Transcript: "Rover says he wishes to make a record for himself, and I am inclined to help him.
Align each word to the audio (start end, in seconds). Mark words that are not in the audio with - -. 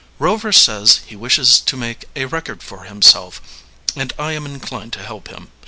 "Rover 0.17 0.51
says 0.51 1.01
he 1.05 1.15
wishes 1.15 1.59
to 1.59 1.77
make 1.77 2.05
a 2.15 2.25
record 2.25 2.63
for 2.63 2.85
himself, 2.85 3.39
and 3.95 4.11
I 4.17 4.31
am 4.31 4.47
inclined 4.47 4.93
to 4.93 5.03
help 5.03 5.27
him. 5.27 5.49